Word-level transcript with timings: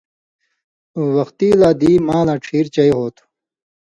وختی 1.15 1.49
لا 1.59 1.69
دی 1.79 1.91
مالاں 2.07 2.39
ڇھیرچئی 2.43 2.91
ہوتُھو۔ 2.97 3.23